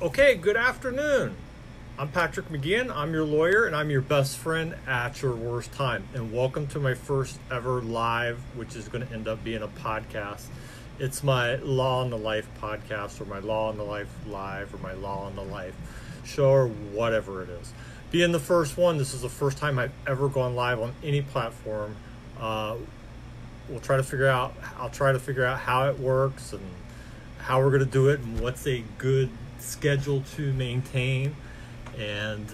[0.00, 1.34] Okay, good afternoon.
[1.98, 2.88] I'm Patrick McGeehan.
[2.94, 6.06] I'm your lawyer and I'm your best friend at your worst time.
[6.14, 9.66] And welcome to my first ever live, which is going to end up being a
[9.66, 10.44] podcast.
[11.00, 14.78] It's my Law on the Life podcast, or my Law on the Life live, or
[14.78, 15.74] my Law on the Life
[16.24, 17.72] show, or whatever it is.
[18.12, 21.22] Being the first one, this is the first time I've ever gone live on any
[21.22, 21.96] platform.
[22.38, 22.76] Uh,
[23.68, 26.62] we'll try to figure out, I'll try to figure out how it works and
[27.38, 29.28] how we're going to do it and what's a good
[29.58, 31.34] schedule to maintain
[31.98, 32.46] and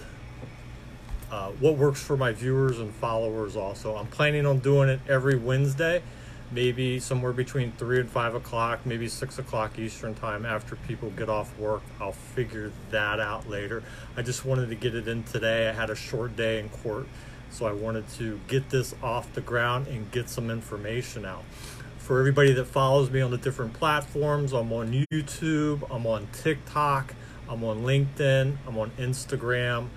[1.31, 3.95] uh, what works for my viewers and followers also.
[3.95, 6.01] I'm planning on doing it every wednesday
[6.51, 11.29] maybe somewhere between 3 and 5 o'clock maybe 6 o'clock eastern time after people get
[11.29, 11.81] off work.
[11.99, 13.83] I'll figure that out later.
[14.15, 15.67] I just wanted to get it in today.
[15.67, 17.07] I had a short day in court
[17.55, 21.43] so i wanted to get this off the ground and get some information out
[22.05, 24.53] for everybody that follows me on the different platforms.
[24.53, 27.15] I'm on YouTube, I'm on TikTok,
[27.49, 29.87] I'm on LinkedIn, I'm on Instagram,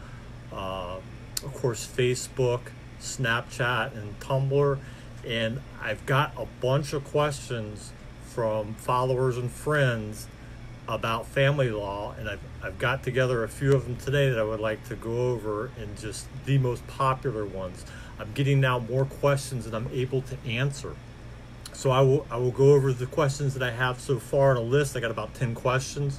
[0.51, 1.01] uh,
[1.45, 2.61] of course, Facebook,
[2.99, 4.79] Snapchat, and Tumblr.
[5.27, 7.93] And I've got a bunch of questions
[8.25, 10.29] from followers and friends
[10.89, 14.45] about family law, and I've, I've got together a few of them today that I
[14.45, 17.85] would like to go over and just the most popular ones.
[18.19, 20.97] I'm getting now more questions than I'm able to answer.
[21.79, 24.57] So I will I will go over the questions that I have so far on
[24.57, 24.97] a list.
[24.97, 26.19] I got about 10 questions.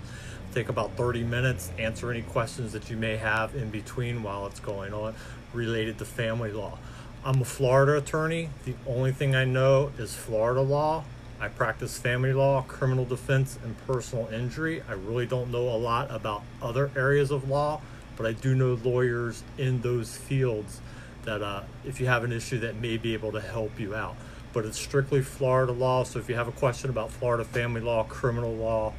[0.53, 4.61] Take about 30 minutes, answer any questions that you may have in between while it's
[4.61, 5.15] going on
[5.51, 6.77] related to family law.
[7.25, 8.51] I'm a Florida attorney.
[8.63, 11.03] The only thing I know is Florida law.
[11.41, 14.81] I practice family law, criminal defense, and personal injury.
[14.87, 17.81] I really don't know a lot about other areas of law,
[18.15, 20.79] but I do know lawyers in those fields
[21.25, 24.15] that uh, if you have an issue that may be able to help you out
[24.53, 26.03] but it's strictly Florida law.
[26.03, 28.93] So if you have a question about Florida family law, criminal law,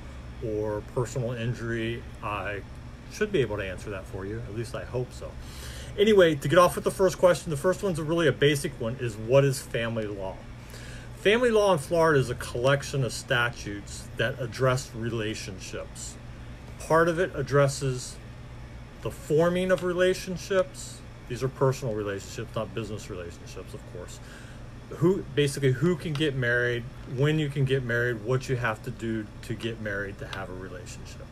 [0.46, 2.62] or personal injury, I
[3.12, 4.42] should be able to answer that for you.
[4.48, 5.30] At least I hope so.
[5.98, 8.96] Anyway, to get off with the first question, the first one's really a basic one
[9.00, 10.36] is what is family law?
[11.16, 16.14] Family law in Florida is a collection of statutes that address relationships.
[16.78, 18.16] Part of it addresses
[19.02, 21.00] the forming of relationships.
[21.28, 24.20] These are personal relationships, not business relationships, of course
[24.96, 26.84] who basically who can get married,
[27.16, 30.50] when you can get married, what you have to do to get married to have
[30.50, 31.26] a relationship.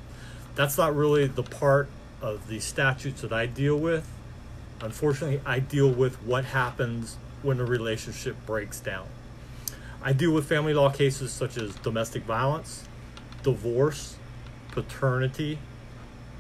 [0.55, 1.89] That's not really the part
[2.21, 4.09] of the statutes that I deal with.
[4.81, 9.07] Unfortunately, I deal with what happens when a relationship breaks down.
[10.03, 12.85] I deal with family law cases such as domestic violence,
[13.43, 14.17] divorce,
[14.71, 15.59] paternity,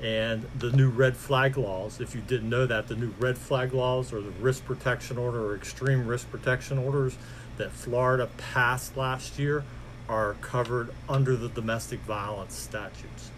[0.03, 2.01] and the new red flag laws.
[2.01, 5.45] If you didn't know that, the new red flag laws or the risk protection order
[5.45, 7.17] or extreme risk protection orders
[7.57, 9.65] that Florida passed last year
[10.09, 13.31] are covered under the domestic violence statutes,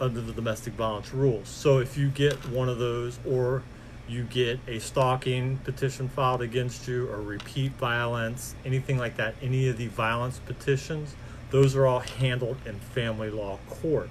[0.00, 1.48] under the domestic violence rules.
[1.48, 3.62] So if you get one of those or
[4.06, 9.68] you get a stalking petition filed against you or repeat violence, anything like that, any
[9.68, 11.14] of the violence petitions,
[11.50, 14.10] those are all handled in family law court.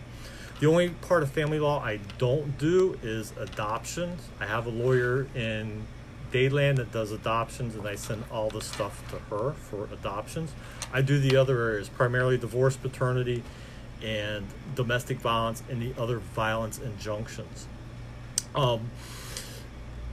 [0.60, 4.30] The only part of family law I don't do is adoptions.
[4.40, 5.86] I have a lawyer in
[6.32, 10.52] Dayland that does adoptions, and I send all the stuff to her for adoptions.
[10.92, 13.44] I do the other areas, primarily divorce, paternity,
[14.02, 17.68] and domestic violence, and the other violence injunctions.
[18.56, 18.90] Um,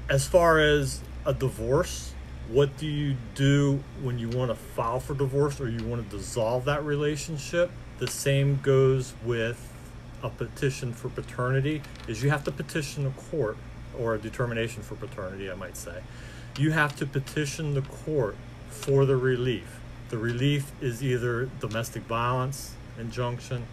[0.08, 2.12] as far as a divorce,
[2.48, 6.16] what do you do when you want to file for divorce or you want to
[6.16, 7.70] dissolve that relationship?
[7.98, 9.69] The same goes with
[10.22, 13.56] a petition for paternity is you have to petition the court
[13.98, 16.02] or a determination for paternity, I might say.
[16.58, 18.36] You have to petition the court
[18.68, 19.80] for the relief.
[20.10, 23.66] The relief is either domestic violence injunction,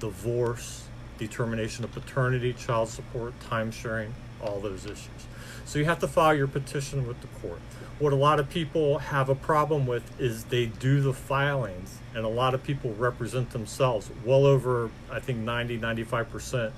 [0.00, 0.84] divorce,
[1.18, 5.26] determination of paternity, child support, time sharing, all those issues.
[5.66, 7.58] So you have to file your petition with the court.
[7.98, 12.24] What a lot of people have a problem with is they do the filings, and
[12.24, 14.08] a lot of people represent themselves.
[14.24, 16.70] Well over, I think, 90, 95%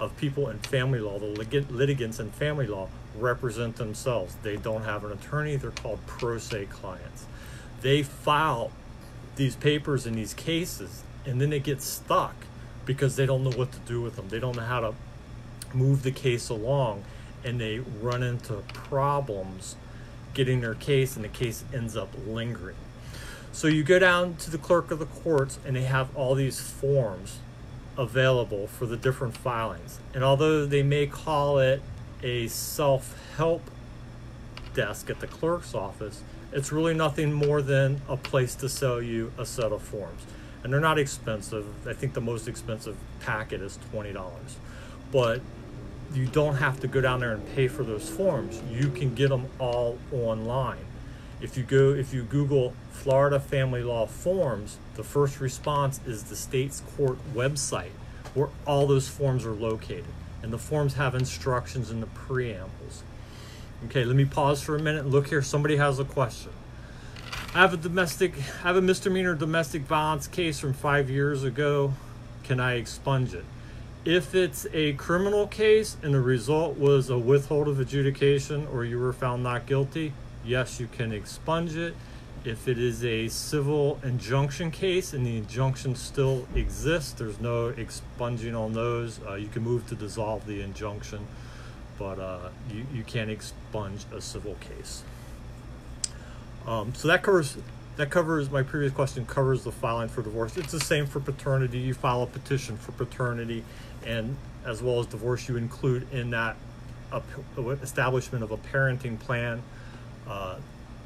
[0.00, 1.26] of people in family law, the
[1.70, 4.34] litigants in family law, represent themselves.
[4.42, 7.26] They don't have an attorney, they're called pro se clients.
[7.82, 8.72] They file
[9.36, 12.34] these papers in these cases, and then they get stuck
[12.84, 14.28] because they don't know what to do with them.
[14.28, 14.94] They don't know how to
[15.72, 17.04] move the case along
[17.44, 19.76] and they run into problems
[20.32, 22.76] getting their case and the case ends up lingering.
[23.52, 26.60] So you go down to the clerk of the courts and they have all these
[26.60, 27.38] forms
[27.96, 30.00] available for the different filings.
[30.12, 31.80] And although they may call it
[32.22, 33.62] a self help
[34.74, 39.32] desk at the clerk's office, it's really nothing more than a place to sell you
[39.38, 40.22] a set of forms.
[40.64, 41.66] and they're not expensive.
[41.86, 44.56] I think the most expensive packet is twenty dollars,
[45.12, 45.42] but
[46.12, 48.60] you don't have to go down there and pay for those forms.
[48.70, 50.84] You can get them all online.
[51.40, 56.36] If you go, if you Google Florida Family Law Forms, the first response is the
[56.36, 57.90] state's court website
[58.34, 60.04] where all those forms are located.
[60.42, 63.02] And the forms have instructions in the preambles.
[63.86, 65.06] Okay, let me pause for a minute.
[65.06, 66.52] Look here, somebody has a question.
[67.54, 71.94] I have a domestic, I have a misdemeanor domestic violence case from five years ago.
[72.42, 73.44] Can I expunge it?
[74.04, 78.98] If it's a criminal case and the result was a withhold of adjudication or you
[78.98, 80.12] were found not guilty,
[80.44, 81.94] yes, you can expunge it.
[82.44, 88.54] If it is a civil injunction case and the injunction still exists, there's no expunging
[88.54, 89.20] on those.
[89.26, 91.26] Uh, you can move to dissolve the injunction,
[91.98, 95.02] but uh, you, you can't expunge a civil case.
[96.66, 97.56] Um, so that covers
[97.96, 100.56] that covers my previous question covers the filing for divorce.
[100.56, 101.78] It's the same for paternity.
[101.78, 103.64] You file a petition for paternity,
[104.04, 106.56] and as well as divorce, you include in that
[107.82, 109.62] establishment of a parenting plan
[110.26, 110.56] uh,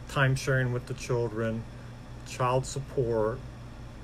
[0.08, 1.62] time sharing with the children,
[2.26, 3.38] child support,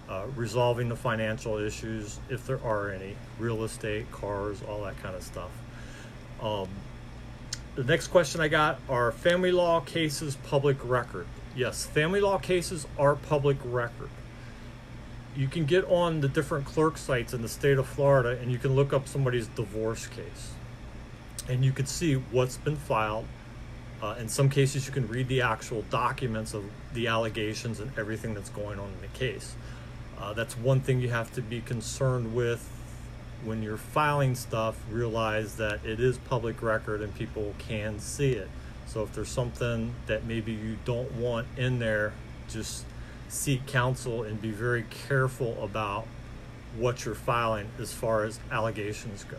[0.08, 5.14] uh, resolving the financial issues if there are any, real estate, cars, all that kind
[5.14, 5.50] of stuff.
[6.42, 6.69] Um,
[7.75, 11.26] the next question I got are family law cases public record?
[11.56, 14.10] Yes, family law cases are public record.
[15.36, 18.58] You can get on the different clerk sites in the state of Florida and you
[18.58, 20.52] can look up somebody's divorce case.
[21.48, 23.26] And you can see what's been filed,
[24.04, 28.34] uh, in some cases, you can read the actual documents of the allegations and everything
[28.34, 29.54] that's going on in the case.
[30.18, 32.68] Uh, that's one thing you have to be concerned with
[33.44, 34.76] when you're filing stuff.
[34.90, 38.50] Realize that it is public record and people can see it.
[38.86, 42.12] So if there's something that maybe you don't want in there,
[42.48, 42.84] just
[43.28, 46.06] seek counsel and be very careful about
[46.76, 49.38] what you're filing as far as allegations go.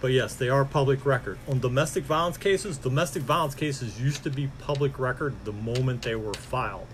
[0.00, 1.38] But yes, they are public record.
[1.48, 6.16] On domestic violence cases, domestic violence cases used to be public record the moment they
[6.16, 6.86] were filed.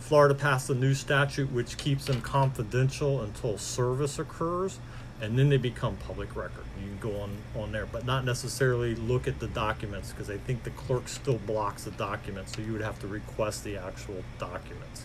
[0.00, 4.78] Florida passed a new statute which keeps them confidential until service occurs,
[5.20, 6.64] and then they become public record.
[6.78, 10.36] You can go on, on there, but not necessarily look at the documents because I
[10.36, 14.22] think the clerk still blocks the documents, so you would have to request the actual
[14.38, 15.04] documents.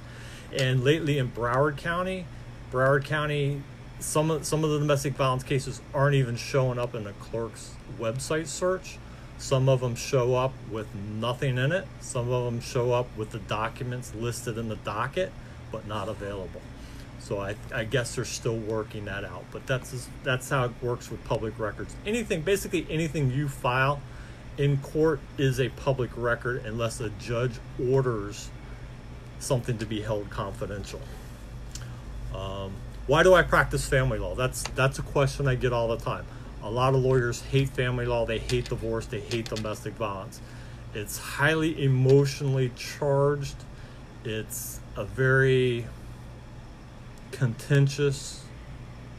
[0.53, 2.25] And lately in Broward County,
[2.71, 3.61] Broward County
[4.01, 7.75] some of some of the domestic violence cases aren't even showing up in the clerk's
[7.99, 8.97] website search.
[9.37, 11.87] Some of them show up with nothing in it.
[11.99, 15.31] Some of them show up with the documents listed in the docket,
[15.71, 16.61] but not available.
[17.21, 19.45] So I, I guess they're still working that out.
[19.51, 21.95] But that's that's how it works with public records.
[22.05, 24.01] Anything, basically anything you file
[24.57, 27.53] in court is a public record unless a judge
[27.89, 28.49] orders
[29.39, 30.99] something to be held confidential.
[32.35, 32.73] Um,
[33.07, 34.35] why do I practice family law?
[34.35, 36.25] That's that's a question I get all the time.
[36.63, 40.39] A lot of lawyers hate family law, they hate divorce, they hate domestic violence.
[40.93, 43.55] It's highly emotionally charged.
[44.23, 45.87] It's a very
[47.31, 48.43] contentious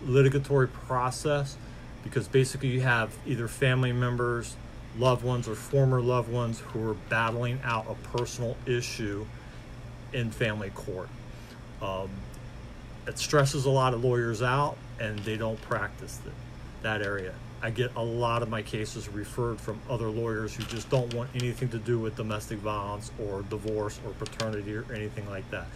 [0.05, 1.57] litigatory process
[2.03, 4.57] because basically you have either family members,
[4.99, 9.25] loved ones, or former loved ones who are battling out a personal issue
[10.13, 11.09] in family court.
[11.81, 12.11] Um,
[13.07, 16.31] it stresses a lot of lawyers out and they don't practice the,
[16.83, 17.35] that area.
[17.65, 21.31] I get a lot of my cases referred from other lawyers who just don't want
[21.35, 25.67] anything to do with domestic violence or divorce or paternity or anything like that.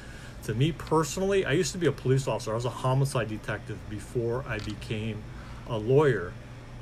[0.44, 2.52] To me personally, I used to be a police officer.
[2.52, 5.22] I was a homicide detective before I became
[5.68, 6.32] a lawyer.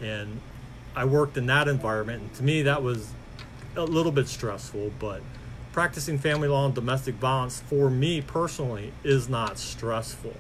[0.03, 0.41] And
[0.95, 2.23] I worked in that environment.
[2.23, 3.13] And to me, that was
[3.77, 5.23] a little bit stressful, but
[5.73, 10.35] practicing family law and domestic violence for me personally is not stressful.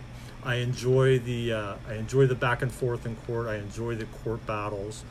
[0.45, 3.49] I enjoy the uh, I enjoy the back and forth in court.
[3.49, 5.03] I enjoy the court battles.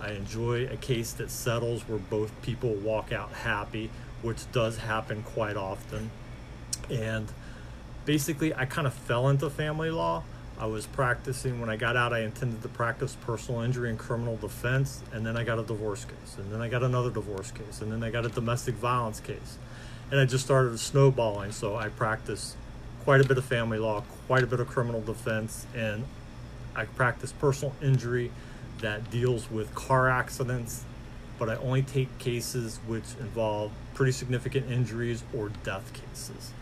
[0.00, 3.90] I enjoy a case that settles where both people walk out happy,
[4.20, 6.10] which does happen quite often.
[6.90, 7.28] And
[8.04, 10.22] basically, I kind of fell into family law.
[10.58, 12.12] I was practicing when I got out.
[12.12, 16.04] I intended to practice personal injury and criminal defense, and then I got a divorce
[16.04, 19.18] case, and then I got another divorce case, and then I got a domestic violence
[19.18, 19.58] case
[20.12, 21.50] and I just started snowballing.
[21.52, 22.54] So I practice
[23.02, 26.04] quite a bit of family law, quite a bit of criminal defense, and
[26.76, 28.30] I practice personal injury
[28.80, 30.84] that deals with car accidents,
[31.38, 36.52] but I only take cases which involve pretty significant injuries or death cases.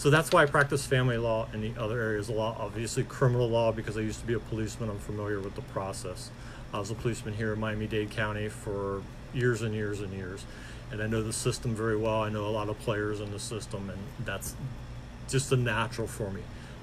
[0.00, 2.56] So that's why I practice family law in the other areas of law.
[2.58, 4.88] Obviously, criminal law because I used to be a policeman.
[4.88, 6.30] I'm familiar with the process.
[6.72, 9.02] I was a policeman here in Miami Dade County for
[9.34, 10.44] years and years and years
[10.90, 12.22] and I know the system very well.
[12.22, 14.54] I know a lot of players in the system, and that's
[15.28, 16.42] just a natural for me.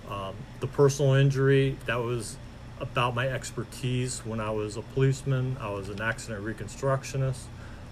[0.09, 2.37] Um, the personal injury, that was
[2.79, 5.57] about my expertise when I was a policeman.
[5.59, 7.43] I was an accident reconstructionist.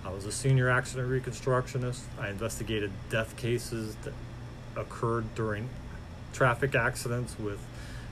[0.06, 2.02] I was a senior accident reconstructionist.
[2.20, 3.98] I investigated death cases
[4.78, 5.70] occurred during
[6.34, 7.60] traffic accidents with,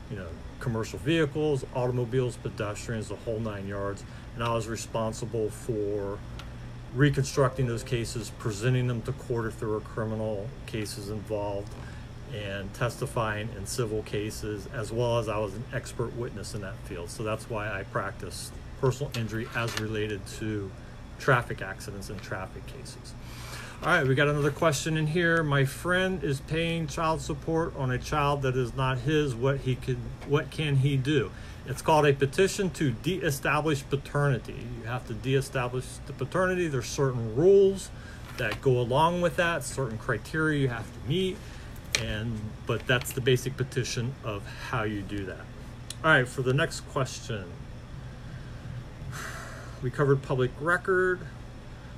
[0.09, 0.27] you know,
[0.59, 4.03] commercial vehicles, automobiles, pedestrians, the whole nine yards.
[4.35, 6.17] And I was responsible for
[6.95, 11.69] reconstructing those cases, presenting them to court if there were criminal cases involved,
[12.33, 16.77] and testifying in civil cases, as well as I was an expert witness in that
[16.85, 17.09] field.
[17.09, 20.71] So that's why I practiced personal injury as related to
[21.19, 23.13] traffic accidents and traffic cases.
[23.83, 25.43] All right, we got another question in here.
[25.43, 29.35] My friend is paying child support on a child that is not his.
[29.35, 31.31] What he can what can he do?
[31.65, 34.65] It's called a petition to de-establish paternity.
[34.79, 36.69] You have to de-establish the paternity.
[36.69, 37.89] There's certain rules
[38.37, 41.35] that go along with that, certain criteria you have to meet,
[42.01, 45.41] and but that's the basic petition of how you do that.
[46.05, 47.51] All right, for the next question,
[49.83, 51.19] we covered public record.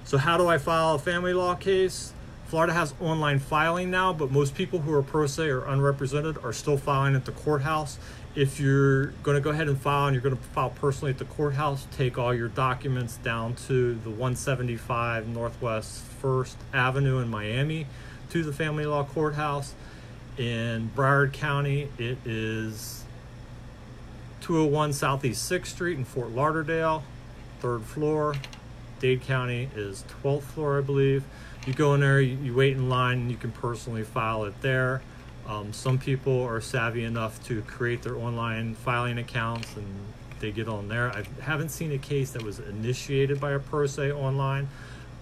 [0.05, 2.13] So, how do I file a family law case?
[2.45, 6.53] Florida has online filing now, but most people who are pro se or unrepresented are
[6.53, 7.97] still filing at the courthouse.
[8.35, 11.17] If you're going to go ahead and file and you're going to file personally at
[11.17, 17.87] the courthouse, take all your documents down to the 175 Northwest First Avenue in Miami
[18.29, 19.73] to the family law courthouse.
[20.37, 23.05] In Broward County, it is
[24.41, 27.03] 201 Southeast 6th Street in Fort Lauderdale,
[27.59, 28.35] third floor.
[29.05, 31.23] Dade County is 12th floor, I believe.
[31.67, 34.59] You go in there, you, you wait in line, and you can personally file it
[34.61, 35.03] there.
[35.47, 39.85] Um, some people are savvy enough to create their online filing accounts and
[40.39, 41.11] they get on there.
[41.11, 44.69] I haven't seen a case that was initiated by a pro se online,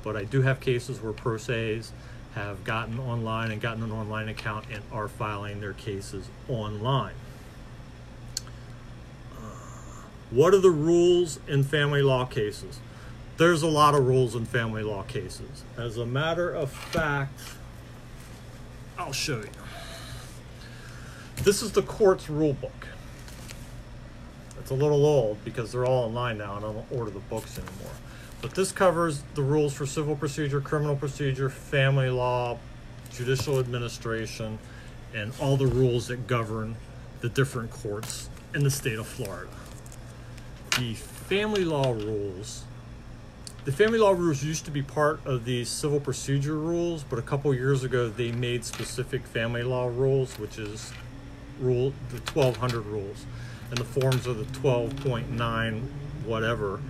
[0.01, 1.91] but I do have cases where pro ses
[2.35, 7.15] have gotten online and gotten an online account and are filing their cases online.
[9.35, 9.41] Uh,
[10.31, 12.79] what are the rules in family law cases?
[13.37, 15.63] There's a lot of rules in family law cases.
[15.77, 17.39] As a matter of fact,
[18.97, 19.49] I'll show you.
[21.37, 22.87] This is the court's rule book.
[24.59, 27.57] It's a little old because they're all online now and I don't order the books
[27.57, 27.91] anymore.
[28.41, 32.59] But this covers the rules for civil procedure, criminal procedure, family law,
[33.11, 34.59] judicial administration,
[35.13, 36.75] and all the rules that govern
[37.21, 39.49] the different courts in the state of Florida.
[40.77, 42.63] The family law rules
[43.65, 47.21] the family law rules used to be part of the civil procedure rules, but a
[47.21, 50.91] couple years ago they made specific family law rules, which is
[51.59, 53.25] rule the 1200 rules,
[53.69, 55.81] and the forms of the 12.9
[56.25, 56.81] whatever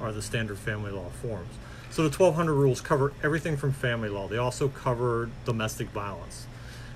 [0.00, 1.50] are the standard family law forms.
[1.90, 4.28] So the 1200 rules cover everything from family law.
[4.28, 6.46] They also cover domestic violence.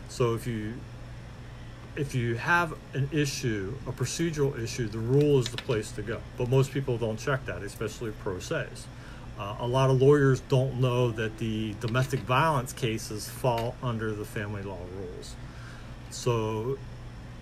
[0.09, 0.75] So if you
[1.97, 6.21] if you have an issue, a procedural issue, the rule is the place to go.
[6.37, 8.87] But most people don't check that, especially pro ses.
[9.39, 14.25] Uh, a lot of lawyers don't know that the domestic violence cases fall under the
[14.25, 15.35] family law rules.
[16.11, 16.79] So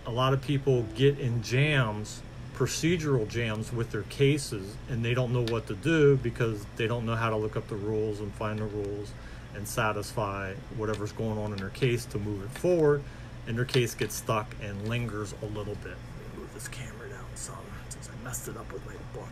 [0.06, 2.22] a lot of people get in jams,
[2.56, 7.04] procedural jams with their cases, and they don't know what to do because they don't
[7.04, 9.12] know how to look up the rules and find the rules
[9.54, 13.02] and satisfy whatever's going on in their case to move it forward.
[13.46, 15.96] And their case gets stuck and lingers a little bit.
[16.38, 17.56] Move this camera down some
[17.90, 19.28] since I messed it up with my book.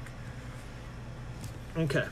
[1.79, 2.07] Okay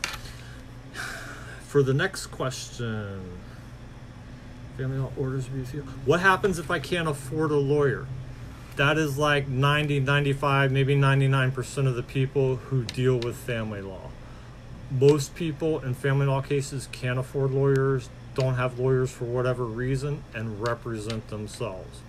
[1.68, 3.20] for the next question,
[4.78, 5.82] family law orders review.
[6.06, 8.06] What happens if I can't afford a lawyer?
[8.76, 14.08] That is like 90, 95, maybe 99% of the people who deal with family law.
[14.90, 20.24] Most people in family law cases can't afford lawyers, don't have lawyers for whatever reason,
[20.34, 22.00] and represent themselves.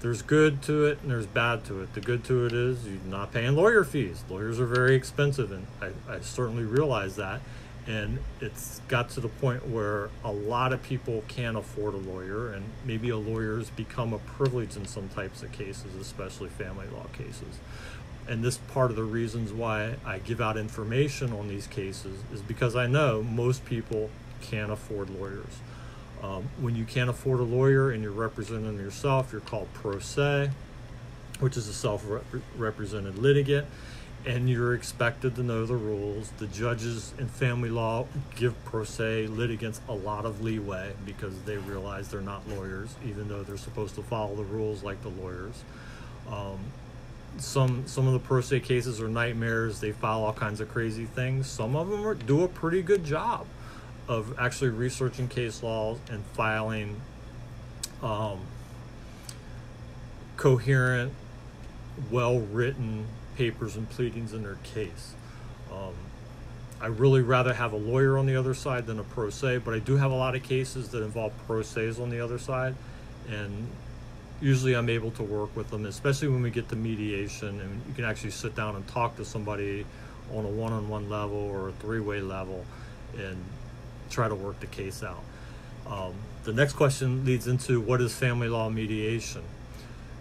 [0.00, 1.92] There's good to it and there's bad to it.
[1.92, 4.24] The good to it is you're not paying lawyer fees.
[4.30, 7.42] Lawyers are very expensive, and I, I certainly realize that
[7.86, 12.52] and it's got to the point where a lot of people can't afford a lawyer
[12.52, 16.86] and maybe a lawyer has become a privilege in some types of cases especially family
[16.88, 17.58] law cases.
[18.28, 22.42] And this part of the reasons why i give out information on these cases is
[22.42, 24.10] because i know most people
[24.42, 25.60] can't afford lawyers.
[26.22, 30.50] Um, when you can't afford a lawyer and you're representing yourself you're called pro se
[31.40, 33.66] which is a self-represented litigant
[34.26, 36.30] and you're expected to know the rules.
[36.38, 41.56] The judges in family law give pro se litigants a lot of leeway because they
[41.56, 45.64] realize they're not lawyers, even though they're supposed to follow the rules like the lawyers.
[46.30, 46.58] Um,
[47.38, 49.80] some some of the pro se cases are nightmares.
[49.80, 51.48] They file all kinds of crazy things.
[51.48, 53.46] Some of them are, do a pretty good job
[54.06, 57.00] of actually researching case laws and filing
[58.02, 58.40] um,
[60.36, 61.12] coherent,
[62.10, 63.06] well written
[63.40, 65.14] papers and pleadings in their case.
[65.72, 65.94] Um,
[66.78, 69.72] I really rather have a lawyer on the other side than a pro se, but
[69.72, 72.74] I do have a lot of cases that involve pro ses on the other side,
[73.30, 73.66] and
[74.42, 77.94] usually I'm able to work with them, especially when we get to mediation and you
[77.94, 79.86] can actually sit down and talk to somebody
[80.34, 82.66] on a one-on-one level or a three-way level
[83.16, 83.42] and
[84.10, 85.24] try to work the case out.
[85.86, 86.12] Um,
[86.44, 89.42] the next question leads into what is family law mediation?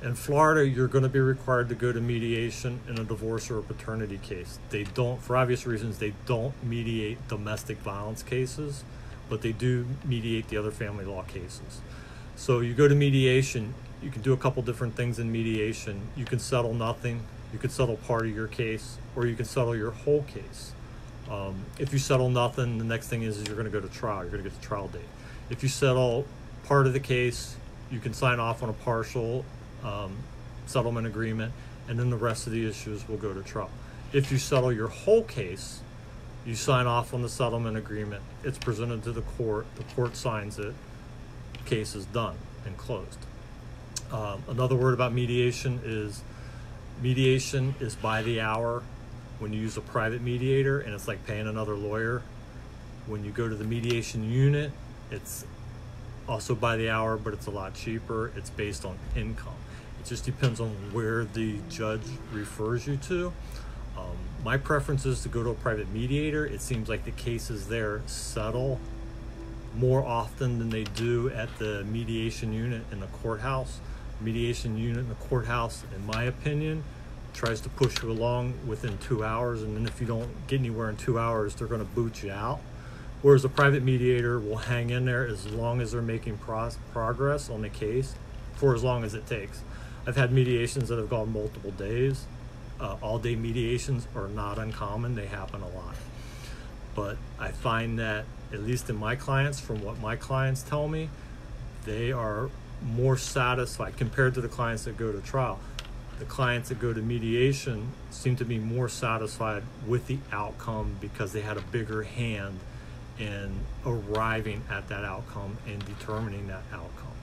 [0.02, 3.60] In Florida, you're going to be required to go to mediation in a divorce or
[3.60, 4.58] a paternity case.
[4.70, 8.86] They don't, for obvious reasons, they don't mediate domestic violence cases,
[9.28, 11.82] but they do mediate the other family law cases.
[12.38, 16.08] So you go to mediation, you can do a couple different things in mediation.
[16.16, 19.76] You can settle nothing, you can settle part of your case, or you can settle
[19.76, 20.72] your whole case.
[21.30, 23.94] Um, if you settle nothing, the next thing is, is you're going to go to
[23.94, 24.22] trial.
[24.22, 25.02] You're going to get the trial date.
[25.50, 26.26] If you settle
[26.64, 27.58] part of the case,
[27.92, 29.44] you can sign off on a partial
[29.84, 30.18] um,
[30.66, 31.54] settlement agreement,
[31.88, 33.70] and then the rest of the issues will go to trial.
[34.14, 35.82] If you settle your whole case,
[36.46, 38.24] you sign off on the settlement agreement.
[38.44, 39.66] It's presented to the court.
[39.76, 40.74] The court signs it.
[41.66, 43.20] Case is done and closed.
[44.12, 46.24] Um, another word about mediation is
[47.02, 48.82] mediation is by the hour
[49.38, 52.22] when you use a private mediator, and it's like paying another lawyer.
[53.06, 54.72] When you go to the mediation unit,
[55.12, 55.46] it's
[56.28, 58.32] also by the hour, but it's a lot cheaper.
[58.36, 59.56] It's based on income.
[60.00, 62.02] It just depends on where the judge
[62.32, 63.34] refers you to.
[63.98, 66.46] Um, my preference is to go to a private mediator.
[66.46, 68.80] It seems like the cases there settle
[69.76, 73.80] more often than they do at the mediation unit in the courthouse.
[74.22, 76.84] Mediation unit in the courthouse, in my opinion,
[77.34, 80.90] tries to push you along within two hours, and then if you don't get anywhere
[80.90, 82.60] in two hours, they're going to boot you out.
[83.22, 87.50] Whereas a private mediator will hang in there as long as they're making pro- progress
[87.50, 88.16] on the case
[88.56, 89.62] for as long as it takes.
[90.10, 92.26] I've had mediations that have gone multiple days.
[92.80, 95.96] Uh, all day mediations are not uncommon, they happen a lot.
[96.96, 101.12] But I find that, at least in my clients, from what my clients tell me,
[101.86, 102.50] they are
[102.82, 105.60] more satisfied compared to the clients that go to trial.
[106.18, 111.34] The clients that go to mediation seem to be more satisfied with the outcome because
[111.34, 112.60] they had a bigger hand
[113.20, 117.14] in arriving at that outcome and determining that outcome.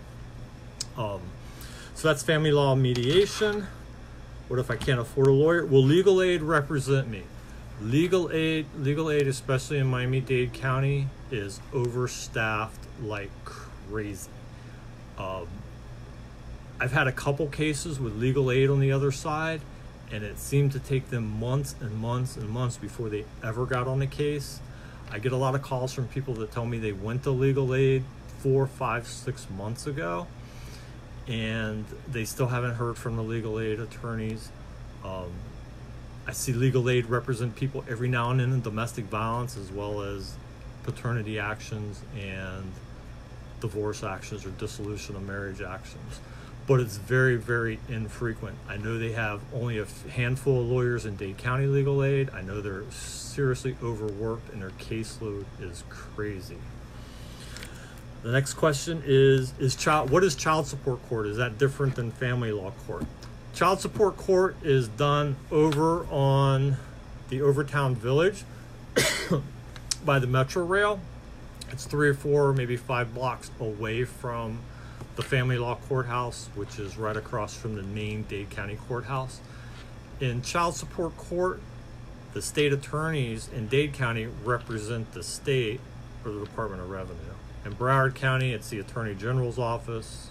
[0.97, 1.21] Um,
[1.97, 3.67] so that's family law mediation.
[4.49, 5.65] What if I can't afford a lawyer?
[5.65, 7.23] Will legal aid represent me?
[7.81, 14.29] Legal aid, legal aid, especially in Miami-Dade County, is overstaffed like crazy.
[15.17, 15.49] Um,
[16.79, 19.63] I've had a couple cases with legal aid on the other side,
[20.13, 23.89] and it seemed to take them months and months and months before they ever got
[23.89, 24.61] on the case.
[25.11, 27.75] I get a lot of calls from people that tell me they went to legal
[27.75, 28.05] aid
[28.41, 30.27] four, five, six months ago,
[31.29, 34.51] and they still haven't heard from the legal aid attorneys.
[35.05, 35.31] Um,
[36.27, 40.03] I see legal aid represent people every now and then in domestic violence as well
[40.03, 40.35] as
[40.83, 42.73] paternity actions and
[43.61, 46.21] divorce actions or dissolution of marriage actions.
[46.67, 48.57] But it's very, very infrequent.
[48.69, 52.31] I know they have only a handful of lawyers in Dade County legal aid.
[52.31, 56.59] I know they're seriously overworked and their caseload is crazy.
[58.27, 61.29] The next question is is child what is child support court?
[61.29, 63.05] Is that different than family law court?
[63.55, 66.77] Child support court is done over on
[67.29, 68.43] the Overtown Village
[70.05, 70.99] by the Metro Rail.
[71.71, 74.59] It's three or four, maybe five blocks away from
[75.15, 79.39] the family law courthouse, which is right across from the main Dade County courthouse.
[80.19, 81.61] In child support court,
[82.33, 85.79] the state attorneys in Dade County represent the state
[86.25, 87.36] or the Department of Revenue.
[87.67, 90.31] In Broward County, it's the Attorney General's office,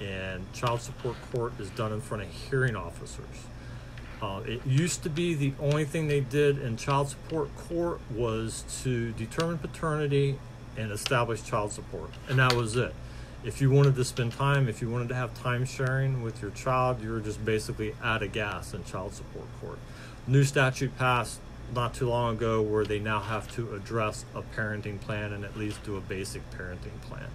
[0.00, 3.44] and child support court is done in front of hearing officers.
[4.22, 8.64] Uh, it used to be the only thing they did in child support court was
[8.82, 10.38] to determine paternity
[10.78, 12.94] and establish child support, and that was it.
[13.44, 16.52] If you wanted to spend time, if you wanted to have time sharing with your
[16.52, 19.78] child, you were just basically out of gas in child support court.
[20.26, 21.40] New statute passed
[21.72, 25.56] not too long ago where they now have to address a parenting plan and at
[25.56, 27.28] least do a basic parenting plan.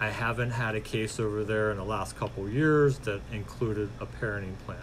[0.00, 4.06] I haven't had a case over there in the last couple years that included a
[4.06, 4.82] parenting plan.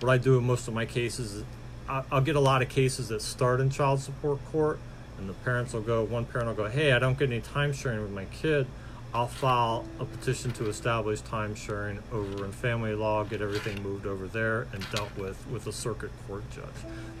[0.00, 1.44] What I do in most of my cases
[1.88, 4.78] I'll get a lot of cases that start in child support court,
[5.18, 7.72] and the parents will go, one parent will go, Hey, I don't get any time
[7.72, 8.66] sharing with my kid.
[9.14, 14.06] I'll file a petition to establish time sharing over in family law, get everything moved
[14.06, 16.64] over there and dealt with with a circuit court judge.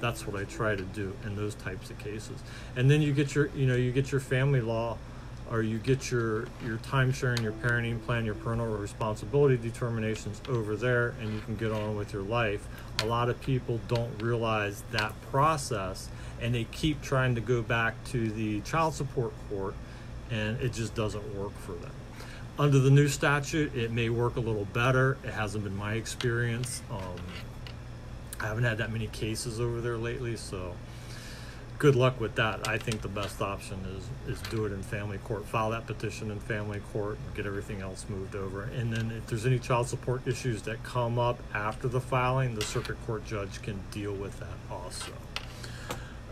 [0.00, 2.42] That's what I try to do in those types of cases.
[2.76, 4.96] And then you get your, you know, you get your family law
[5.50, 10.76] or you get your your time sharing, your parenting plan, your parental responsibility determinations over
[10.76, 12.66] there, and you can get on with your life.
[13.02, 16.08] A lot of people don't realize that process,
[16.40, 19.74] and they keep trying to go back to the child support court,
[20.30, 21.92] and it just doesn't work for them.
[22.58, 25.16] Under the new statute, it may work a little better.
[25.24, 26.82] It hasn't been my experience.
[26.90, 27.20] Um,
[28.40, 30.74] I haven't had that many cases over there lately, so
[31.78, 32.68] good luck with that.
[32.68, 35.46] I think the best option is is do it in family court.
[35.46, 38.62] File that petition in family court get everything else moved over.
[38.64, 42.62] And then if there's any child support issues that come up after the filing, the
[42.62, 45.12] circuit court judge can deal with that also.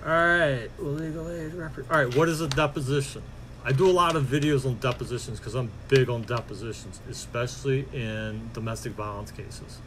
[0.04, 1.86] All right, legal aid record.
[1.90, 3.22] All right, what is a deposition?
[3.62, 8.50] I do a lot of videos on depositions because I'm big on depositions, especially in
[8.54, 9.80] domestic violence cases.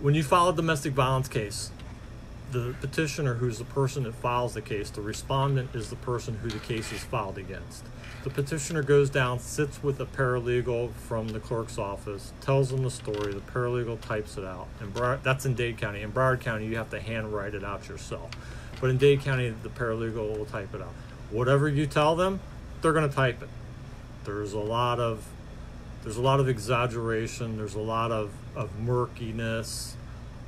[0.00, 1.70] When you file a domestic violence case,
[2.52, 6.48] the petitioner, who's the person that files the case, the respondent is the person who
[6.48, 7.84] the case is filed against.
[8.24, 12.90] The petitioner goes down, sits with a paralegal from the clerk's office, tells them the
[12.90, 13.34] story.
[13.34, 16.00] The paralegal types it out, and that's in Dade County.
[16.00, 18.30] In Broward County, you have to handwrite it out yourself,
[18.80, 20.94] but in Dade County, the paralegal will type it out.
[21.30, 22.40] Whatever you tell them,
[22.82, 23.48] they're going to type it.
[24.24, 25.24] There's a lot of
[26.06, 27.56] there's a lot of exaggeration.
[27.56, 29.96] There's a lot of, of murkiness,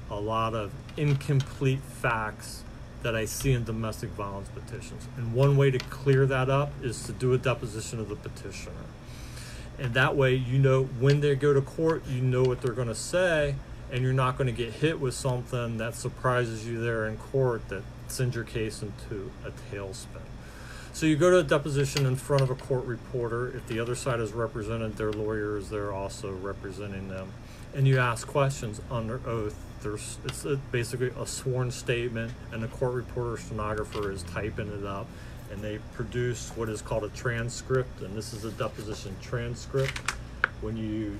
[0.09, 2.63] a lot of incomplete facts
[3.03, 5.09] that I see in domestic violence petitions.
[5.17, 8.85] And one way to clear that up is to do a deposition of the petitioner.
[9.81, 12.87] And that way, you know, when they go to court, you know what they're going
[12.87, 13.57] to say,
[13.91, 17.69] and you're not going to get hit with something that surprises you there in court
[17.69, 20.23] that sends your case into a tailspin.
[20.93, 23.57] So you go to a deposition in front of a court reporter.
[23.57, 27.33] If the other side is represented, their lawyer is there also representing them.
[27.75, 29.55] And you ask questions under oath.
[29.81, 34.85] There's it's a, basically a sworn statement, and the court reporter stenographer is typing it
[34.85, 35.07] up,
[35.53, 38.01] and they produce what is called a transcript.
[38.01, 39.97] And this is a deposition transcript.
[40.63, 41.17] When you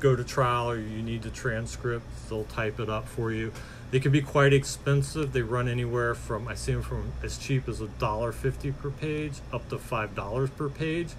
[0.00, 3.52] go to trial or you need the transcript, they'll type it up for you.
[3.92, 5.34] They can be quite expensive.
[5.34, 8.88] They run anywhere from I see them from as cheap as a dollar fifty per
[8.88, 11.10] page up to five dollars per page.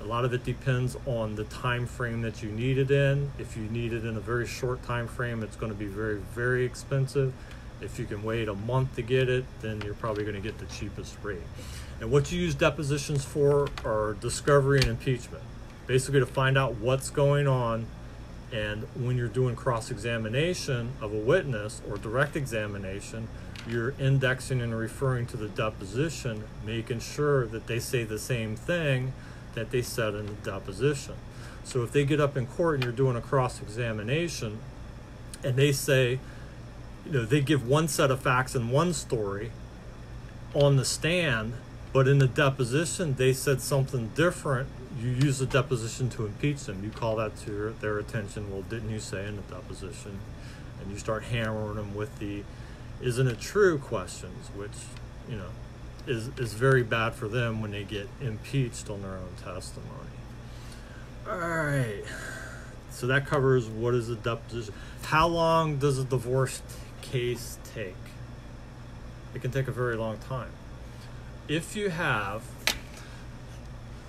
[0.00, 3.32] A lot of it depends on the time frame that you need it in.
[3.40, 6.18] If you need it in a very short time frame, it's going to be very
[6.32, 7.32] very expensive.
[7.80, 10.58] If you can wait a month to get it, then you're probably going to get
[10.58, 11.42] the cheapest rate.
[12.00, 15.42] And what you use depositions for are discovery and impeachment.
[15.88, 17.86] Basically to find out what's going on
[18.52, 23.28] and when you're doing cross examination of a witness or direct examination,
[23.68, 29.12] you're indexing and referring to the deposition, making sure that they say the same thing
[29.54, 31.14] that they said in the deposition.
[31.64, 34.60] So if they get up in court and you're doing a cross examination
[35.42, 36.20] and they say,
[37.04, 39.50] you know, they give one set of facts and one story
[40.54, 41.54] on the stand,
[41.92, 44.68] but in the deposition they said something different
[45.00, 46.82] you use the deposition to impeach them.
[46.82, 48.50] You call that to their, attention.
[48.50, 50.18] Well, didn't you say in the deposition?
[50.80, 52.42] And you start hammering them with the
[53.02, 54.70] isn't it true questions, which,
[55.28, 55.50] you know,
[56.06, 59.90] is, is very bad for them when they get impeached on their own testimony.
[61.28, 62.04] All right.
[62.90, 64.72] So that covers what is a deposition.
[65.02, 66.62] How long does a divorce
[67.02, 67.94] case take?
[69.34, 70.50] It can take a very long time.
[71.48, 72.42] If you have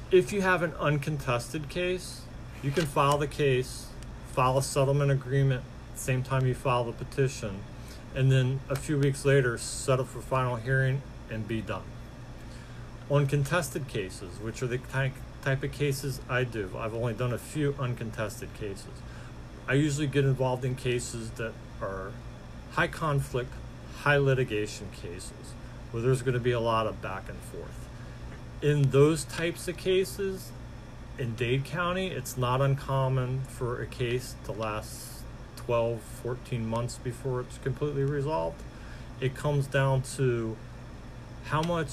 [0.10, 2.22] if you have an uncontested case,
[2.63, 3.88] you can file the case,
[4.32, 5.63] file a settlement agreement,
[5.96, 7.60] same time you file the petition,
[8.15, 11.84] and then a few weeks later settle for final hearing and be done.
[13.10, 17.38] On contested cases, which are the type of cases I do, I've only done a
[17.38, 19.02] few uncontested cases.
[19.67, 22.12] I usually get involved in cases that are
[22.72, 23.52] high conflict,
[24.04, 25.54] high litigation cases
[25.91, 27.87] where there's going to be a lot of back and forth
[28.62, 30.52] in those types of cases
[31.17, 35.24] in Dade County, it's not uncommon for a case to last
[35.58, 38.62] 12, 14 months before it's completely resolved.
[39.20, 40.56] It comes down to
[41.46, 41.89] how much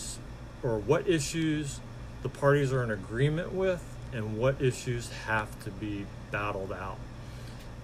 [0.63, 1.81] or what issues
[2.23, 6.99] the parties are in agreement with and what issues have to be battled out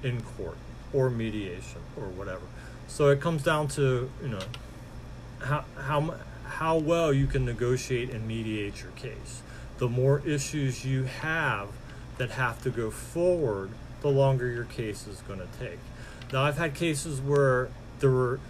[0.02, 0.56] in court
[0.92, 2.42] or mediation or whatever.
[2.86, 4.40] So it comes down to, you know,
[5.40, 6.14] how how
[6.50, 9.42] how well you can negotiate and mediate your case.
[9.78, 11.68] The more issues you have
[12.18, 13.70] that have to go forward,
[14.02, 15.78] the longer your case is going to take.
[16.32, 18.40] Now, I've had cases where there were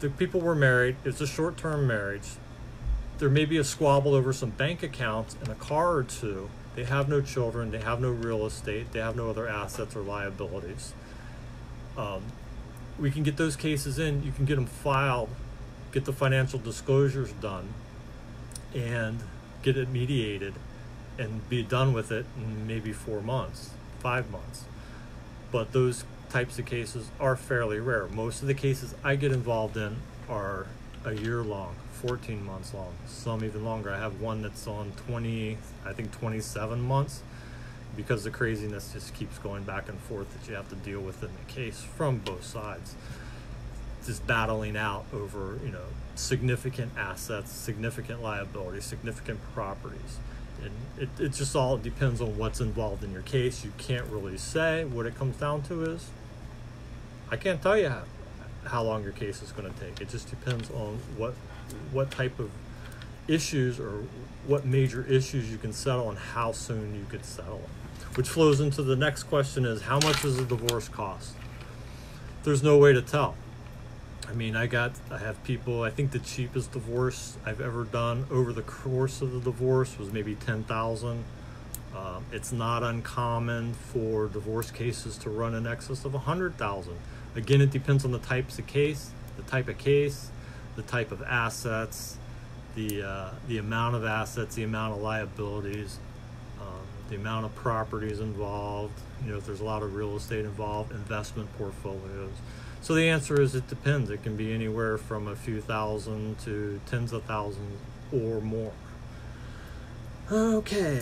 [0.00, 0.96] the people were married.
[1.04, 2.28] It's a short-term marriage.
[3.18, 6.50] There may be a squabble over some bank accounts and a car or two.
[6.74, 7.70] They have no children.
[7.70, 8.92] They have no real estate.
[8.92, 10.92] They have no other assets or liabilities.
[11.96, 12.22] Um,
[12.98, 14.24] we can get those cases in.
[14.24, 15.30] You can get them filed
[15.92, 17.74] get the financial disclosures done
[18.74, 19.20] and
[19.62, 20.54] get it mediated
[21.18, 24.64] and be done with it in maybe four months, five months.
[25.50, 28.06] But those types of cases are fairly rare.
[28.08, 29.96] Most of the cases I get involved in
[30.28, 30.66] are
[31.04, 33.92] a year long, 14 months long, some even longer.
[33.92, 37.22] I have one that's on 20, I think 27 months
[37.94, 41.22] because the craziness just keeps going back and forth that you have to deal with
[41.22, 42.94] in the case from both sides.
[44.04, 45.84] Just battling out over, you know,
[46.14, 50.18] significant assets, significant liabilities, significant properties.
[50.62, 53.64] And it, it just all depends on what's involved in your case.
[53.64, 54.84] You can't really say.
[54.84, 56.10] What it comes down to is
[57.30, 58.02] I can't tell you how,
[58.64, 60.00] how long your case is going to take.
[60.00, 61.34] It just depends on what
[61.92, 62.50] what type of
[63.28, 64.02] issues or
[64.46, 67.70] what major issues you can settle and how soon you could settle them
[68.16, 71.34] which flows into the next question is how much does a divorce cost
[72.42, 73.36] there's no way to tell
[74.28, 78.24] i mean i got i have people i think the cheapest divorce i've ever done
[78.30, 81.24] over the course of the divorce was maybe 10000
[81.94, 86.98] um, it's not uncommon for divorce cases to run in excess of 100000
[87.34, 90.30] again it depends on the types of case the type of case
[90.76, 92.16] the type of assets
[92.74, 95.98] the uh, the amount of assets the amount of liabilities
[97.12, 100.92] the amount of properties involved, you know, if there's a lot of real estate involved,
[100.92, 102.32] investment portfolios.
[102.82, 104.10] So the answer is it depends.
[104.10, 107.80] It can be anywhere from a few thousand to tens of thousands
[108.12, 108.72] or more.
[110.30, 111.00] Okay.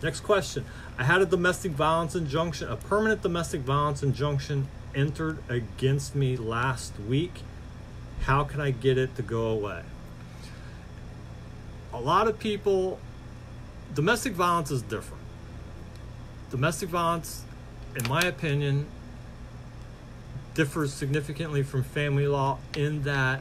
[0.00, 0.64] Next question.
[0.96, 6.92] I had a domestic violence injunction, a permanent domestic violence injunction entered against me last
[7.08, 7.42] week.
[8.22, 9.82] How can I get it to go away?
[11.92, 13.00] A lot of people
[13.92, 15.22] domestic violence is different.
[16.50, 17.42] Domestic violence,
[17.96, 18.86] in my opinion,
[20.54, 23.40] differs significantly from family law in that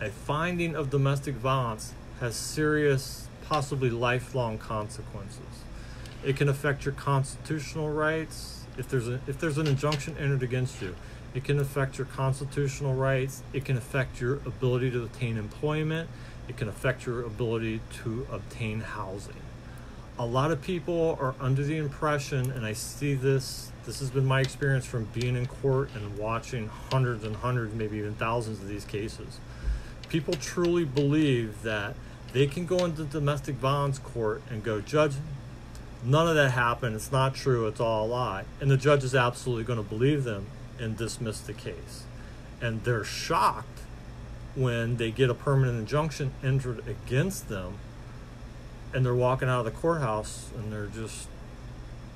[0.00, 5.64] a finding of domestic violence has serious, possibly lifelong consequences.
[6.24, 8.66] It can affect your constitutional rights.
[8.76, 10.94] If there's a, if there's an injunction entered against you,
[11.34, 13.42] it can affect your constitutional rights.
[13.52, 16.08] It can affect your ability to obtain employment.
[16.48, 19.36] It can affect your ability to obtain housing
[20.18, 24.26] a lot of people are under the impression, and I see this, this has been
[24.26, 28.68] my experience from being in court and watching hundreds and hundreds, maybe even thousands of
[28.68, 29.38] these cases.
[30.08, 31.94] People truly believe that
[32.32, 35.14] they can go into domestic violence court and go, Judge,
[36.04, 36.96] none of that happened.
[36.96, 37.66] It's not true.
[37.68, 38.44] It's all a lie.
[38.60, 40.46] And the judge is absolutely going to believe them
[40.80, 42.04] and dismiss the case.
[42.60, 43.80] And they're shocked
[44.54, 47.78] when they get a permanent injunction entered against them
[48.92, 51.28] and they're walking out of the courthouse and they're just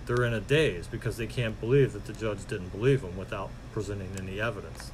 [0.07, 3.51] they're in a daze because they can't believe that the judge didn't believe them without
[3.73, 4.91] presenting any evidence.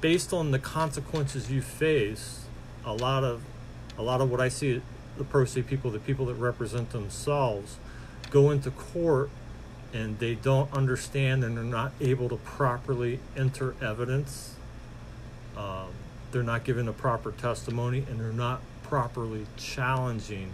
[0.00, 2.44] Based on the consequences you face,
[2.84, 3.42] a lot of
[3.98, 4.80] a lot of what I see
[5.18, 7.76] the pro se people, the people that represent themselves,
[8.30, 9.30] go into court
[9.92, 14.54] and they don't understand and they're not able to properly enter evidence.
[15.56, 15.88] Um,
[16.30, 20.52] they're not given a proper testimony and they're not properly challenging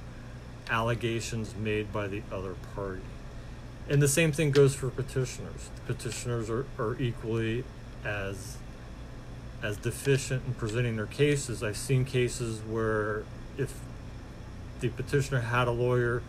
[0.71, 3.03] allegations made by the other party.
[3.89, 5.71] And the same thing goes for petitioners.
[5.89, 7.65] Petitioners are, are equally
[8.05, 8.57] as
[9.61, 11.65] as deficient in presenting their cases.
[11.65, 13.25] I've seen cases where
[13.57, 13.75] if
[14.79, 16.23] the petitioner had a lawyer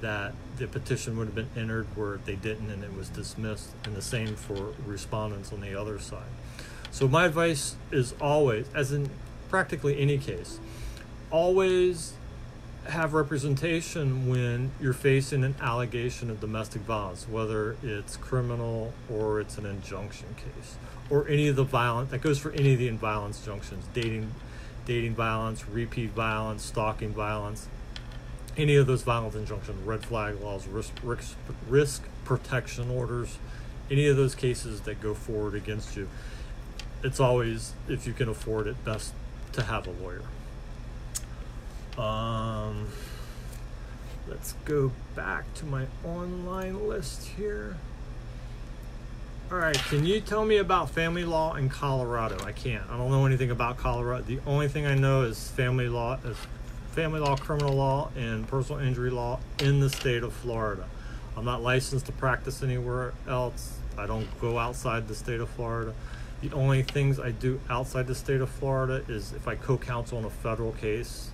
[0.00, 3.94] that the petition would have been entered where they didn't and it was dismissed and
[3.94, 6.32] the same for respondents on the other side.
[6.90, 9.10] So my advice is always as in
[9.50, 10.58] practically any case
[11.30, 12.14] always
[12.86, 19.58] have representation when you're facing an allegation of domestic violence, whether it's criminal or it's
[19.58, 20.76] an injunction case,
[21.08, 24.32] or any of the violent that goes for any of the violence injunctions, dating,
[24.86, 27.68] dating violence, repeat violence, stalking violence,
[28.56, 31.36] any of those violence injunctions, red flag laws, risk, risk,
[31.68, 33.38] risk protection orders,
[33.90, 36.08] any of those cases that go forward against you.
[37.02, 39.12] It's always, if you can afford it, best
[39.52, 40.22] to have a lawyer.
[42.00, 42.86] Um,
[44.26, 47.76] let's go back to my online list here.
[49.52, 52.42] All right, can you tell me about family law in Colorado?
[52.44, 52.88] I can't.
[52.88, 54.22] I don't know anything about Colorado.
[54.22, 56.38] The only thing I know is family law is
[56.92, 60.86] family law, criminal law, and personal injury law in the state of Florida.
[61.36, 63.76] I'm not licensed to practice anywhere else.
[63.98, 65.92] I don't go outside the state of Florida.
[66.40, 70.24] The only things I do outside the state of Florida is if I co-counsel on
[70.24, 71.30] a federal case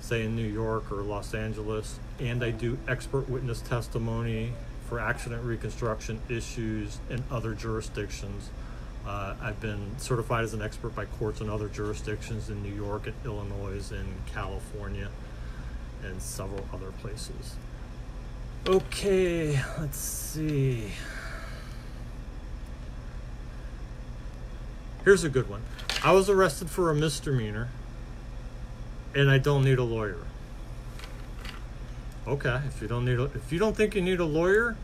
[0.00, 4.52] say in New York or Los Angeles, and I do expert witness testimony
[4.88, 8.50] for accident reconstruction issues in other jurisdictions.
[9.06, 13.06] Uh, I've been certified as an expert by courts in other jurisdictions in New York
[13.06, 15.08] and Illinois and California.
[16.04, 17.56] and several other places.
[18.66, 20.92] Okay, let's see.
[25.04, 25.62] Here's a good one.
[26.02, 27.68] I was arrested for a misdemeanor
[29.16, 30.18] and I don't need a lawyer.
[32.28, 34.76] Okay, if you don't need a, if you don't think you need a lawyer,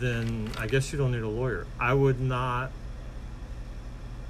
[0.00, 1.66] then I guess you don't need a lawyer.
[1.78, 2.72] I would not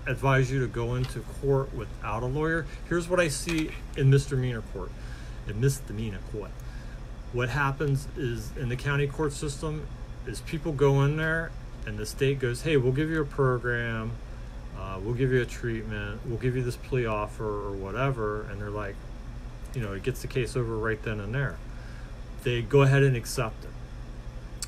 [0.07, 2.67] advise you to go into court without a lawyer.
[2.89, 4.91] Here's what I see in misdemeanor court.
[5.49, 6.51] In misdemeanor court.
[7.33, 9.87] What happens is in the county court system
[10.27, 11.51] is people go in there
[11.87, 14.13] and the state goes, "Hey, we'll give you a program
[14.93, 18.61] uh, we'll give you a treatment, we'll give you this plea offer or whatever, and
[18.61, 18.97] they're like,
[19.75, 21.57] you know, it gets the case over right then and there.
[22.43, 23.71] They go ahead and accept it.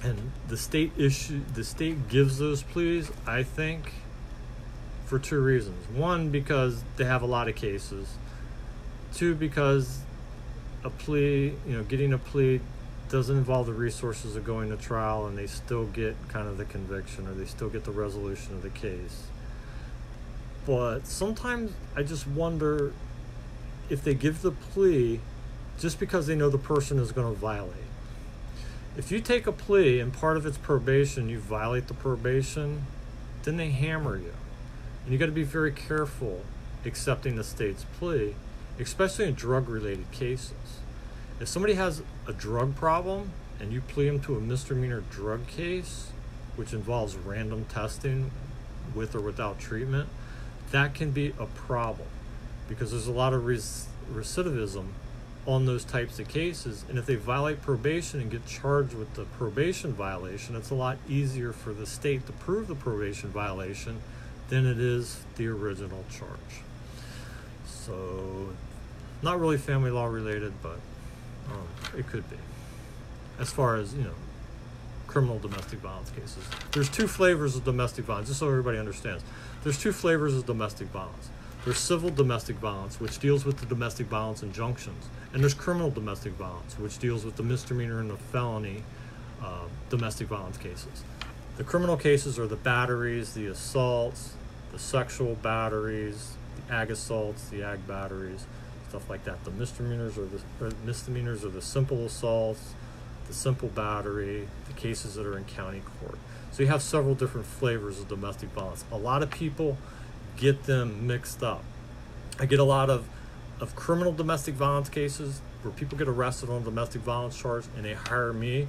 [0.06, 3.92] And the state issue, the state gives those pleas, I think,
[5.04, 5.88] for two reasons.
[5.88, 8.14] One, because they have a lot of cases.
[9.12, 10.00] Two, because
[10.82, 12.60] a plea, you know, getting a plea
[13.08, 16.64] doesn't involve the resources of going to trial and they still get kind of the
[16.64, 19.24] conviction or they still get the resolution of the case
[20.66, 22.92] but sometimes I just wonder
[23.90, 25.20] if they give the plea
[25.78, 27.72] just because they know the person is going to violate.
[28.96, 32.86] If you take a plea and part of its probation, you violate the probation,
[33.42, 34.32] then they hammer you.
[35.04, 36.42] And you got to be very careful
[36.84, 38.34] accepting the state's plea,
[38.78, 40.80] especially in drug related cases.
[41.40, 46.10] If somebody has a drug problem and you plea them to a misdemeanor drug case,
[46.56, 48.30] which involves random testing
[48.94, 50.08] with or without treatment,
[50.74, 52.08] that can be a problem
[52.68, 54.86] because there's a lot of recidivism
[55.46, 56.84] on those types of cases.
[56.88, 60.98] And if they violate probation and get charged with the probation violation, it's a lot
[61.08, 64.00] easier for the state to prove the probation violation
[64.48, 66.64] than it is the original charge.
[67.64, 68.48] So,
[69.22, 70.80] not really family law related, but
[71.52, 72.38] um, it could be.
[73.38, 74.14] As far as, you know,
[75.14, 76.44] criminal domestic violence cases.
[76.72, 79.22] There's two flavors of domestic violence, just so everybody understands.
[79.62, 81.28] There's two flavors of domestic violence.
[81.64, 86.32] There's civil domestic violence, which deals with the domestic violence injunctions, and there's criminal domestic
[86.32, 88.82] violence, which deals with the misdemeanor and the felony
[89.40, 91.04] uh, domestic violence cases.
[91.58, 94.34] The criminal cases are the batteries, the assaults,
[94.72, 98.46] the sexual batteries, the ag assaults, the ag batteries,
[98.88, 99.44] stuff like that.
[99.44, 102.74] The misdemeanors are the misdemeanors are the simple assaults,
[103.26, 106.18] the simple battery, the cases that are in county court.
[106.52, 108.84] So you have several different flavors of domestic violence.
[108.92, 109.76] A lot of people
[110.36, 111.64] get them mixed up.
[112.38, 113.08] I get a lot of,
[113.60, 117.84] of criminal domestic violence cases where people get arrested on a domestic violence charge and
[117.84, 118.68] they hire me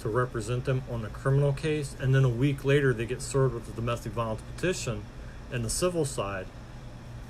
[0.00, 1.96] to represent them on the criminal case.
[2.00, 5.02] And then a week later, they get served with a domestic violence petition
[5.52, 6.46] in the civil side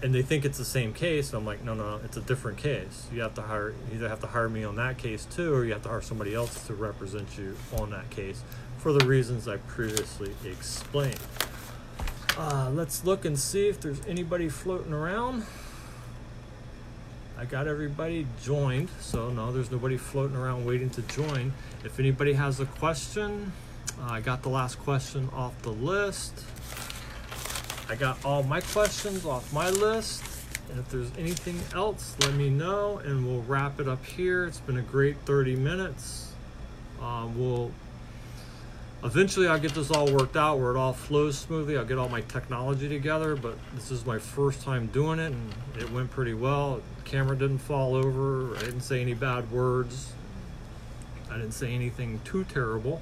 [0.03, 1.33] and they think it's the same case.
[1.33, 3.07] I'm like, no, no, it's a different case.
[3.13, 5.65] You have to hire, you either have to hire me on that case too, or
[5.65, 8.43] you have to hire somebody else to represent you on that case
[8.79, 11.19] for the reasons I previously explained.
[12.37, 15.47] Uh, let's look and see if there's anybody floating around.
[17.39, 21.53] I got everybody joined, so no, there's nobody floating around waiting to join.
[21.85, 23.53] If anybody has a question,
[24.01, 26.33] uh, I got the last question off the list.
[27.89, 30.23] I got all my questions off my list.
[30.71, 34.47] And if there's anything else, let me know and we'll wrap it up here.
[34.47, 36.33] It's been a great 30 minutes.
[37.01, 37.71] Uh, we'll
[39.05, 41.79] eventually I'll get this all worked out where it all flows smoothly.
[41.79, 45.53] I'll get all my technology together, but this is my first time doing it and
[45.79, 46.83] it went pretty well.
[46.97, 48.57] The camera didn't fall over.
[48.57, 50.13] I didn't say any bad words.
[51.31, 53.01] I didn't say anything too terrible.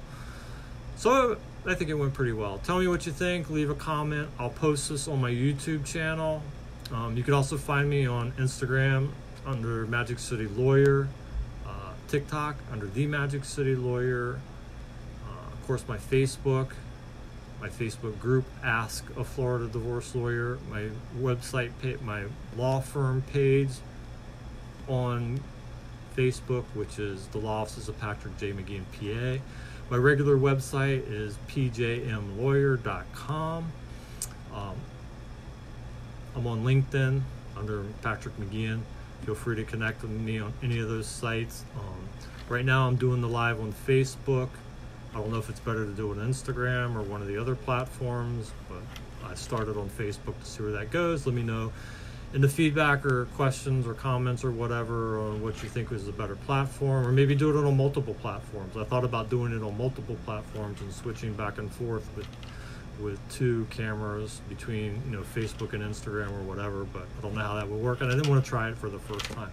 [0.95, 2.59] So I think it went pretty well.
[2.59, 3.49] Tell me what you think.
[3.49, 4.29] Leave a comment.
[4.37, 6.43] I'll post this on my YouTube channel.
[6.91, 9.09] Um, you can also find me on Instagram
[9.47, 11.07] under Magic City Lawyer,
[11.65, 14.39] uh, TikTok under The Magic City Lawyer.
[15.25, 16.73] Uh, of course, my Facebook,
[17.59, 21.71] my Facebook group, Ask a Florida Divorce Lawyer, my website,
[22.03, 22.25] my
[22.55, 23.71] law firm page
[24.87, 25.39] on
[26.15, 28.53] Facebook, which is the Law Offices of Patrick J.
[28.53, 28.83] McGeehan,
[29.39, 29.41] PA.
[29.89, 33.71] My regular website is pjmlawyer.com.
[34.53, 34.75] Um,
[36.35, 37.21] I'm on LinkedIn
[37.55, 38.81] under Patrick McGeehan.
[39.25, 41.65] Feel free to connect with me on any of those sites.
[41.75, 42.09] Um,
[42.49, 44.49] right now, I'm doing the live on Facebook.
[45.13, 47.37] I don't know if it's better to do it on Instagram or one of the
[47.37, 48.81] other platforms, but
[49.23, 51.27] I started on Facebook to see where that goes.
[51.27, 51.71] Let me know
[52.33, 56.11] in the feedback or questions or comments or whatever on what you think was a
[56.11, 58.75] better platform, or maybe do it on multiple platforms.
[58.75, 62.27] I thought about doing it on multiple platforms and switching back and forth with
[62.99, 67.41] with two cameras between you know Facebook and Instagram or whatever, but I don't know
[67.41, 69.51] how that would work, and I didn't want to try it for the first time.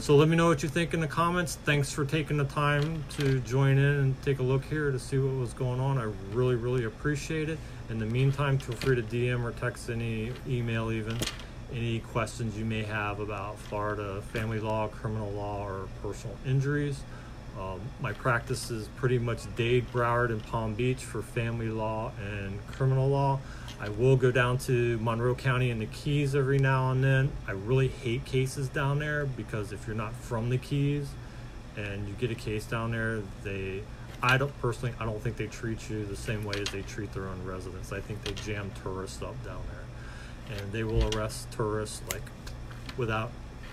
[0.00, 1.56] So let me know what you think in the comments.
[1.64, 5.18] Thanks for taking the time to join in and take a look here to see
[5.18, 5.98] what was going on.
[5.98, 7.58] I really, really appreciate it.
[7.90, 11.18] In the meantime, feel free to DM or text any email even
[11.72, 17.00] any questions you may have about Florida family law, criminal law, or personal injuries.
[17.58, 22.64] Um, my practice is pretty much Dade, Broward, and Palm Beach for family law and
[22.68, 23.40] criminal law.
[23.80, 27.30] I will go down to Monroe County and the Keys every now and then.
[27.46, 31.08] I really hate cases down there because if you're not from the Keys
[31.76, 33.82] and you get a case down there, they
[34.20, 37.12] I don't personally I don't think they treat you the same way as they treat
[37.12, 37.92] their own residents.
[37.92, 39.77] I think they jam tourists up down there.
[40.50, 42.22] And they will arrest tourists like
[42.96, 43.30] without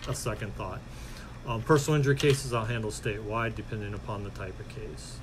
[0.07, 0.79] a second thought.
[1.47, 5.17] Um, personal injury cases I'll handle statewide depending upon the type of case.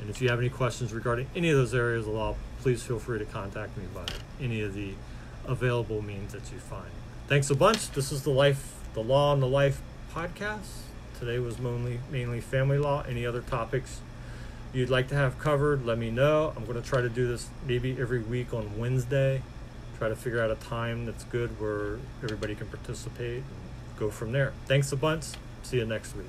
[0.00, 2.98] And if you have any questions regarding any of those areas of law, please feel
[2.98, 4.06] free to contact me by
[4.40, 4.92] any of the
[5.46, 6.90] available means that you find.
[7.26, 7.90] Thanks a bunch.
[7.92, 9.80] This is the Life, the Law and the Life
[10.14, 10.82] podcast.
[11.18, 13.02] Today was mainly mainly family law.
[13.02, 14.00] Any other topics
[14.72, 16.52] you'd like to have covered, let me know.
[16.56, 19.42] I'm going to try to do this maybe every week on Wednesday.
[19.98, 24.32] Try to figure out a time that's good where everybody can participate and go from
[24.32, 24.52] there.
[24.66, 25.24] Thanks a bunch.
[25.62, 26.26] See you next week.